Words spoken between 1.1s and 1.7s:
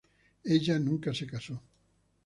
se casó.